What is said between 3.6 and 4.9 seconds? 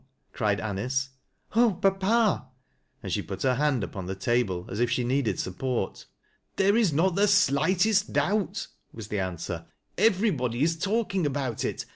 upon the table as if